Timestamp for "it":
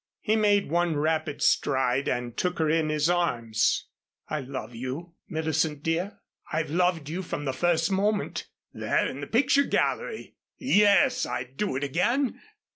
11.75-11.83